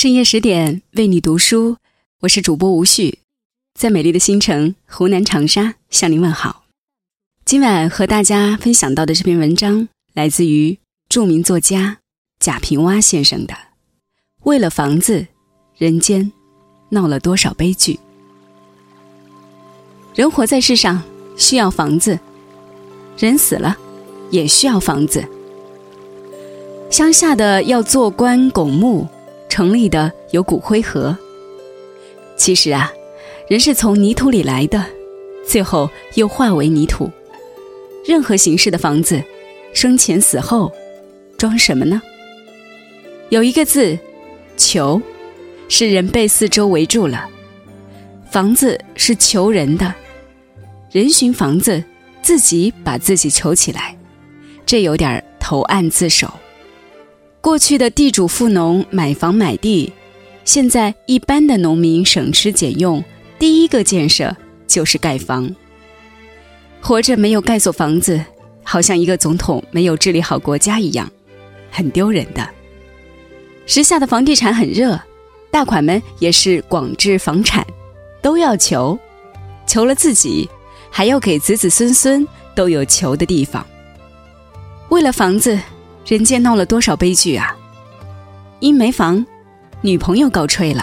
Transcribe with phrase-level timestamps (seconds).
[0.00, 1.76] 深夜十点为你读书，
[2.20, 3.18] 我是主播吴旭，
[3.78, 6.64] 在美丽的新城湖南长沙向您问好。
[7.44, 10.78] 今晚和大家分享到的这篇文章来自于
[11.10, 11.98] 著名作家
[12.38, 13.52] 贾平凹先生的
[14.44, 15.26] 《为了房子，
[15.76, 16.32] 人间
[16.88, 17.92] 闹了多少悲剧》。
[20.14, 21.02] 人活在世上
[21.36, 22.18] 需要房子，
[23.18, 23.76] 人死了
[24.30, 25.22] 也需要房子。
[26.90, 29.06] 乡下的要做棺拱墓。
[29.50, 31.14] 城里的有骨灰盒。
[32.36, 32.90] 其实啊，
[33.48, 34.86] 人是从泥土里来的，
[35.46, 37.10] 最后又化为泥土。
[38.06, 39.22] 任何形式的房子，
[39.74, 40.72] 生前死后，
[41.36, 42.00] 装什么呢？
[43.28, 43.98] 有一个字，
[44.56, 45.02] 求，
[45.68, 47.28] 是人被四周围住了。
[48.30, 49.92] 房子是求人的，
[50.90, 51.84] 人寻房子，
[52.22, 53.94] 自己把自己求起来，
[54.64, 56.32] 这有点投案自首。
[57.40, 59.90] 过去的地主富农买房买地，
[60.44, 63.02] 现在一般的农民省吃俭用，
[63.38, 65.50] 第一个建设就是盖房。
[66.82, 68.22] 活着没有盖所房子，
[68.62, 71.10] 好像一个总统没有治理好国家一样，
[71.70, 72.46] 很丢人的。
[73.64, 75.00] 时下的房地产很热，
[75.50, 77.66] 大款们也是广置房产，
[78.20, 78.98] 都要求，
[79.66, 80.46] 求了自己，
[80.90, 83.66] 还要给子子孙孙都有求的地方。
[84.90, 85.58] 为了房子。
[86.06, 87.56] 人间闹了多少悲剧啊！
[88.58, 89.24] 因没房，
[89.80, 90.82] 女朋友告吹了；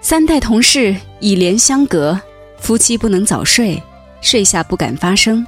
[0.00, 2.20] 三代同事以连相隔，
[2.58, 3.80] 夫妻不能早睡，
[4.20, 5.46] 睡下不敢发声，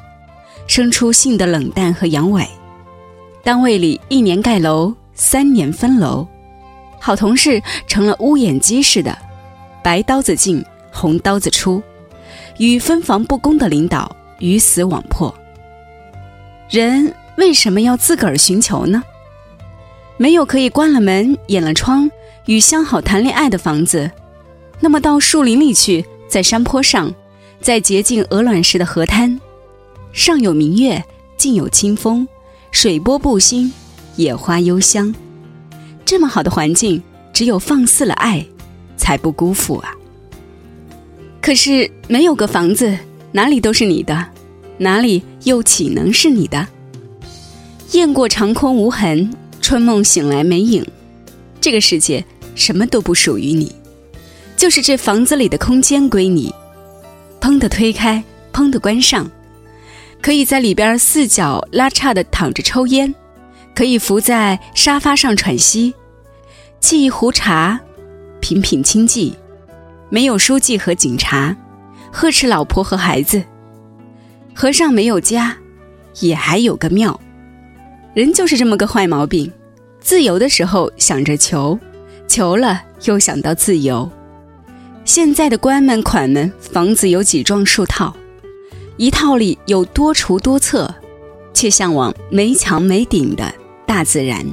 [0.67, 2.47] 生出性的冷淡和阳痿；
[3.43, 6.27] 单位里一年盖楼，三年分楼，
[7.01, 9.17] 好同事成了乌眼鸡似的，
[9.83, 11.83] 白刀子进，红刀子出，
[12.59, 15.35] 与分房不公的领导鱼死网破。
[16.69, 17.13] 人。
[17.41, 19.03] 为什么要自个儿寻求呢？
[20.19, 22.11] 没有可以关了门、掩了窗，
[22.45, 24.11] 与相好谈恋爱的房子，
[24.79, 27.15] 那么到树林里去，在山坡上，
[27.59, 29.41] 在洁净鹅卵石的河滩，
[30.13, 31.03] 上有明月，
[31.39, 32.29] 近有清风，
[32.73, 33.73] 水波不兴，
[34.17, 35.15] 野花幽香。
[36.05, 37.03] 这么好的环境，
[37.33, 38.45] 只有放肆了爱，
[38.99, 39.95] 才不辜负啊！
[41.41, 42.99] 可是没有个房子，
[43.33, 44.27] 哪里都是你的，
[44.77, 46.69] 哪里又岂能是你的？
[47.93, 50.87] 雁过长空无痕，春梦醒来没影。
[51.61, 52.25] 这个世界
[52.55, 53.75] 什么都不属于你，
[54.57, 56.55] 就是这房子里的空间归你。
[57.41, 59.29] 砰的推开，砰的关上，
[60.23, 63.13] 可以在里边四脚拉叉的躺着抽烟，
[63.75, 65.93] 可以伏在沙发上喘息，
[66.81, 67.81] 沏一壶茶，
[68.39, 69.33] 品品清寂。
[70.11, 71.57] 没有书记和警察，
[72.13, 73.43] 呵斥老婆和孩子。
[74.55, 75.57] 和尚没有家，
[76.21, 77.21] 也还有个庙。
[78.13, 79.51] 人就是这么个坏毛病，
[80.01, 81.79] 自由的时候想着求，
[82.27, 84.11] 求了又想到自由。
[85.05, 88.13] 现在的官们款们，房子有几幢数套，
[88.97, 90.93] 一套里有多厨多厕，
[91.55, 93.53] 却向往没墙没顶的
[93.87, 94.45] 大自然。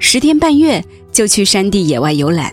[0.00, 2.52] 十天半月就去山地野外游览，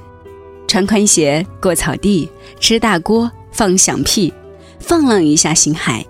[0.67, 2.29] 穿宽鞋过草地，
[2.59, 4.31] 吃大锅放响屁，
[4.79, 6.05] 放浪一下心海。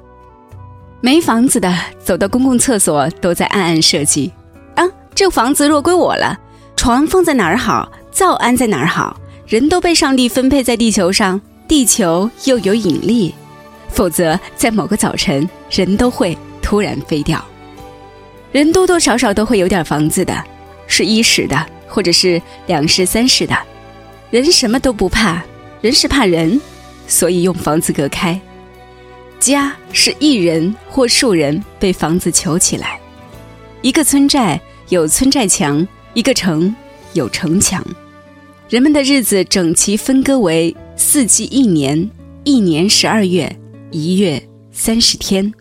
[1.06, 1.72] 没房子的，
[2.04, 4.34] 走到公共厕所都在暗暗设计：
[4.74, 4.84] 啊，
[5.14, 6.36] 这房子若归我了，
[6.76, 13.36] 床放在哪儿好，灶安在哪儿好，人都被上帝分配在地球上，地球又有引力，
[13.88, 17.40] 否则在某个早晨，人都会突然飞掉。
[18.52, 20.34] 人多多少少都会有点房子的，
[20.88, 23.56] 是一室的，或者是两室三室的。
[24.32, 25.44] 人什么都不怕，
[25.82, 26.60] 人是怕人，
[27.08, 28.42] 所以用房子隔开。
[29.40, 33.00] 家是一人或数人被房子囚起来，
[33.82, 34.60] 一个村寨
[34.90, 36.74] 有村寨墙，一个城
[37.14, 37.86] 有城墙，
[38.70, 42.10] 人们的日子整齐分割为四季一年，
[42.44, 43.56] 一年十二月，
[43.92, 44.42] 一月
[44.72, 45.54] 三十天。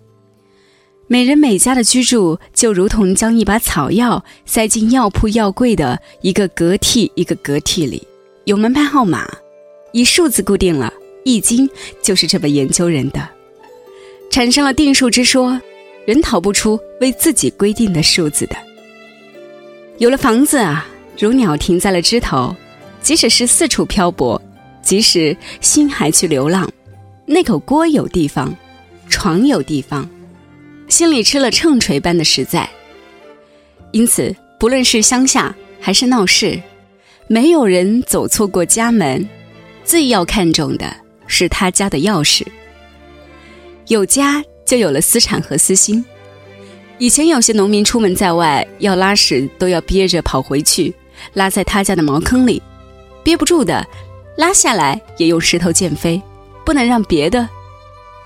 [1.06, 8.02] 每人每家的居住就如同将一把草药塞进药铺药柜的一个隔屉一个隔屉里，
[8.44, 9.30] 有门牌号码，
[9.92, 10.92] 以数字固定了，
[11.24, 11.68] 《易经》
[12.02, 13.33] 就是这么研究人的。
[14.34, 15.60] 产生了定数之说，
[16.04, 18.56] 人逃不出为自己规定的数字的。
[19.98, 20.84] 有了房子啊，
[21.16, 22.52] 如鸟停在了枝头，
[23.00, 24.42] 即使是四处漂泊，
[24.82, 26.68] 即使心还去流浪，
[27.24, 28.52] 那口锅有地方，
[29.08, 30.10] 床有地方，
[30.88, 32.68] 心里吃了秤锤般的实在。
[33.92, 36.60] 因此，不论是乡下还是闹市，
[37.28, 39.24] 没有人走错过家门，
[39.84, 40.92] 最要看重的
[41.28, 42.44] 是他家的钥匙。
[43.88, 46.04] 有家就有了私产和私心。
[46.98, 50.94] 以前有些农民出门在外要拉屎，都要憋着跑回去，
[51.34, 52.62] 拉在他家的茅坑里，
[53.22, 53.86] 憋不住的，
[54.36, 56.22] 拉下来也用石头溅飞，
[56.64, 57.46] 不能让别的。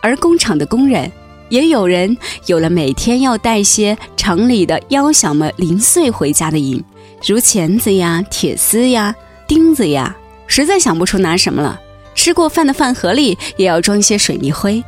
[0.00, 1.10] 而工厂的工人，
[1.48, 2.16] 也有人
[2.46, 6.84] 有了每天要带些厂里的腰小么零碎回家的瘾，
[7.26, 9.12] 如钳子呀、铁丝呀、
[9.48, 10.14] 钉子呀，
[10.46, 11.80] 实在想不出拿什么了。
[12.14, 14.82] 吃过饭的饭盒里也要装一些水泥灰。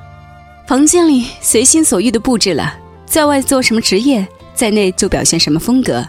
[0.71, 4.25] 房间里随心所欲的布置了，在外做什么职业，
[4.55, 6.09] 在内就表现什么风格，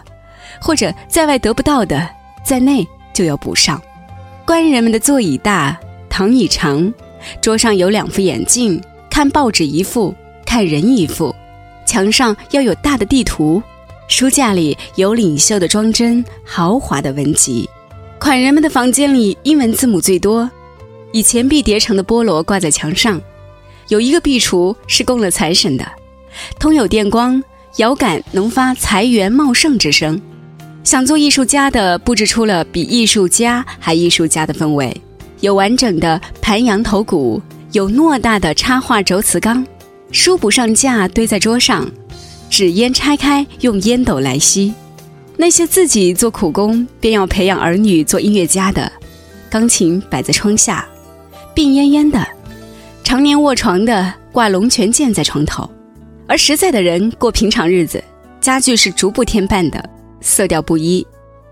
[0.60, 2.08] 或者在外得不到的，
[2.44, 3.82] 在内就要补上。
[4.46, 5.76] 官人们的座椅大，
[6.08, 6.94] 躺椅长，
[7.40, 8.80] 桌上有两副眼镜。
[9.10, 10.14] 看报纸一副，
[10.46, 11.34] 看人一副，
[11.84, 13.60] 墙上要有大的地图，
[14.06, 17.68] 书架里有领袖的装帧，豪华的文集。
[18.20, 20.48] 款人们的房间里英文字母最多，
[21.12, 23.20] 以钱币叠成的菠萝挂在墙上，
[23.92, 25.86] 有一个壁橱是供了财神的，
[26.58, 27.44] 通有电光，
[27.76, 30.18] 摇杆能发财源茂盛之声。
[30.82, 34.98] 想做艺术家的布置出了比艺术家还艺术家的氛围，
[35.40, 37.42] 有完整的盘羊头骨。
[37.72, 39.66] 有偌大的插画轴瓷缸，
[40.10, 41.86] 书不上架堆在桌上，
[42.48, 44.72] 纸烟拆开用烟斗来吸。
[45.36, 48.90] 那些自己做苦工便要培养儿女做音乐家的，
[49.50, 50.88] 钢琴摆在窗下，
[51.54, 52.26] 病恹恹的，
[53.04, 55.68] 常年卧床的挂龙泉剑在床头。
[56.26, 58.02] 而实在的人过平常日子，
[58.40, 59.84] 家具是逐步添办的，
[60.20, 61.06] 色调不一，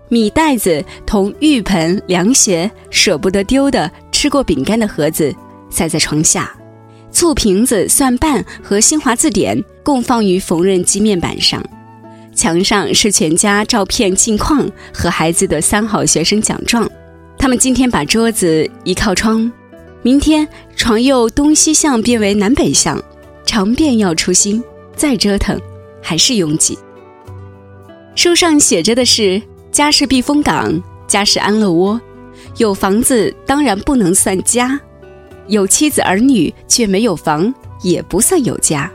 [0.09, 5.33] 米袋子同浴盆、凉鞋舍不得丢的吃过饼干的盒子。
[5.69, 6.51] 塞在床下，
[7.11, 11.63] 醋瓶子、蒜瓣和新华字典共放于缝纫机面板上。
[12.33, 16.89] 墙上是全家照片镜框和孩子的三好学生奖状。
[17.37, 19.51] 他们今天把桌子一靠窗，
[20.03, 23.01] 明天床又东西向变为南北向，
[23.45, 24.63] 常便要出新，
[24.95, 25.59] 再折腾
[26.01, 26.77] 还是拥挤。
[28.15, 31.99] 书上写着的是：家是避风港，家是安乐窝。
[32.57, 34.79] 有房子当然不能算家。
[35.47, 37.53] 有妻子儿女却没有房，
[37.83, 38.91] 也不算有家。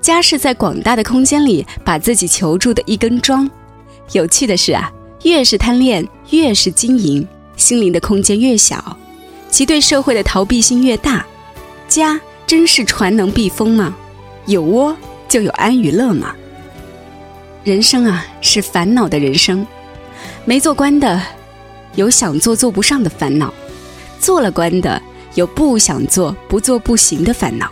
[0.00, 3.50] 家是在广大的空间里把自己求住的一根桩。
[4.12, 4.92] 有趣的是啊，
[5.24, 7.26] 越是贪恋，越是经营，
[7.56, 8.96] 心灵的空间越小，
[9.54, 11.24] 其对社会的逃避性越大。
[11.86, 13.94] 家真是船能避风吗？
[14.46, 14.96] 有窝
[15.28, 16.34] 就有安与乐吗？
[17.62, 19.64] 人生啊，是烦恼的人生。
[20.44, 21.22] 没做官的，
[21.94, 23.46] 有想做做不上的烦恼；
[24.18, 25.00] 做了官的。
[25.36, 27.70] 有不想做、不做不行的烦恼，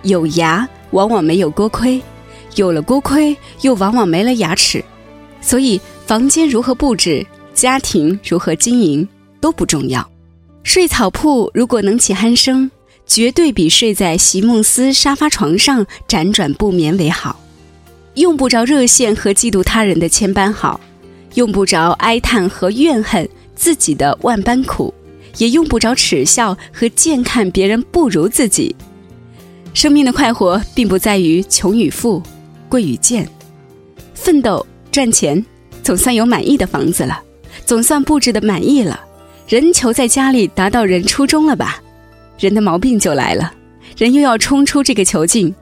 [0.00, 2.00] 有牙往往没有锅盔，
[2.54, 4.82] 有了锅盔又往往没了牙齿，
[5.42, 9.06] 所以房间如何布置、家庭如何经营
[9.42, 10.06] 都不重要。
[10.66, 12.68] 睡草铺如果能起鼾声，
[13.06, 17.40] 绝对比睡在席梦思沙发床上辗转不眠为好。
[18.14, 20.80] 用不着热羡和嫉妒他人的千般好，
[21.34, 24.92] 用不着哀叹和怨恨自己的万般苦。
[25.36, 28.74] 也用不着耻笑和贱看别人不如自己。
[29.72, 32.20] 生命的快活并不在于穷与富、
[32.68, 33.28] 贵与贱，
[34.14, 35.44] 奋斗赚钱，
[35.84, 37.22] 总算有满意的房子了，
[37.64, 38.98] 总算布置的满意了。
[39.46, 41.80] 人求在家里达到人初衷了吧？
[42.38, 43.52] 人的毛病就来了，
[43.96, 45.54] 人又要冲出这个囚禁。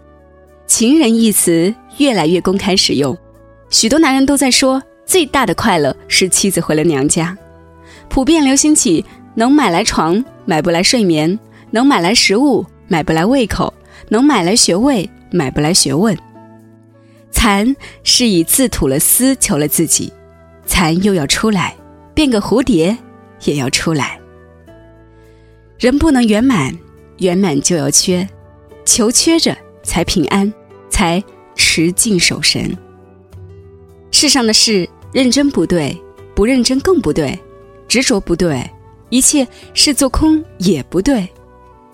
[0.67, 3.17] 情人一词越来越公开使用，
[3.69, 7.37] 许多男人都在说，最大的快乐是妻子回了娘家，
[8.09, 9.05] 普遍流行起。
[9.37, 11.37] 能买来床，买不来睡眠；
[11.73, 13.67] 能买来食物，买不来胃口；
[14.09, 16.17] 能买来学位，买不来学问。
[17.33, 17.75] 蚕
[18.05, 20.13] 是以自吐了丝求了自己，
[20.67, 21.75] 蚕又要出来，
[22.15, 22.97] 变个蝴蝶
[23.45, 24.19] 也要出来。
[25.79, 26.77] 人不能圆满，
[27.19, 28.29] 圆满就要缺，
[28.85, 30.53] 求缺着才平安，
[30.89, 31.23] 才
[31.55, 32.77] 持静守神。
[34.11, 35.97] 世上的事，认真不对，
[36.35, 37.39] 不认真更不对，
[37.89, 38.69] 执着不对。
[39.11, 41.29] 一切是做空也不对，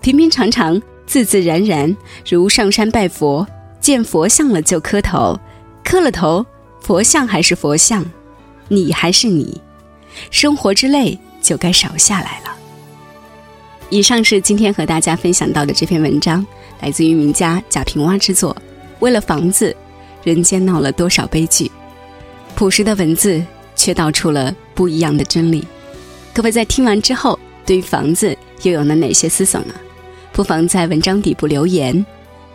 [0.01, 1.95] 平平常常、自自然然，
[2.27, 3.45] 如上山拜佛，
[3.79, 5.37] 见佛像了就磕头，
[5.83, 6.43] 磕了头，
[6.79, 8.03] 佛像还是佛像，
[8.69, 9.61] 你还是你，
[10.31, 11.19] 生活之累
[11.51, 12.55] 就该少下来了。
[13.89, 16.45] 以上是今天和大家分享到的这篇文章，
[16.79, 18.55] 来自于名家贾平凹之作。
[19.01, 19.75] 为了房子，
[20.23, 21.69] 人间闹了多少悲剧？
[22.55, 23.43] 朴实的文字
[23.75, 25.67] 却道出了不一样的真理。
[26.33, 29.73] 各位在听完之后，对于房子又有了哪些思索呢？
[30.31, 32.05] 不妨在文章底部留言。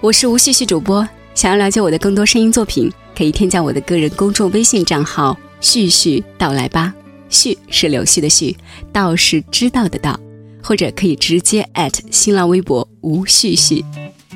[0.01, 6.95] 我是吴旭旭主播，想要了解我的更多声音作品，可以添加我的个人公众微信账号“旭旭到来吧”。
[7.29, 8.55] 旭是柳絮的絮，
[8.93, 10.19] 道是知道的道，
[10.63, 11.67] 或者可以直接
[12.11, 13.85] 新浪微博吴旭旭。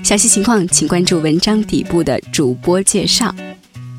[0.03, 3.35] 详细情况请关注文章底部的主播介绍。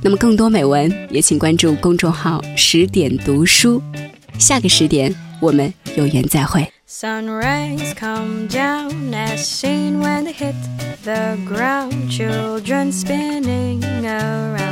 [0.03, 3.81] 那么更多美文也请关注公众号十点读书。
[4.39, 5.13] 下个十点。
[5.41, 6.71] 我们有缘再会。
[6.87, 10.53] Sun rays come down as seen when they hit
[11.03, 12.11] the ground.
[12.11, 14.70] Children spinning around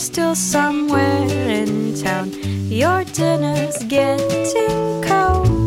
[0.00, 2.32] still somewhere in town.
[2.70, 5.59] Your dinner's getting cold.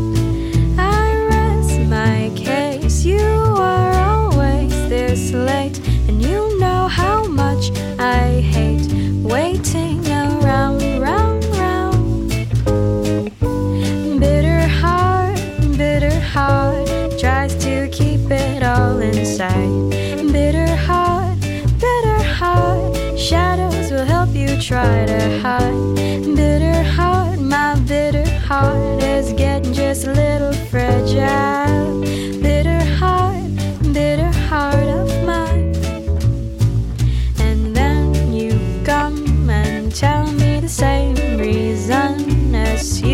[24.63, 25.95] Try to hide.
[26.37, 31.99] Bitter heart, my bitter heart is getting just a little fragile.
[32.41, 33.43] Bitter heart,
[33.91, 35.75] bitter heart of mine.
[37.39, 43.12] And then you come and tell me the same reason as you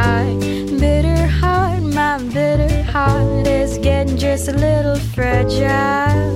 [0.00, 0.40] hide.
[0.80, 6.29] Bitter heart, my bitter heart is getting just a little fragile.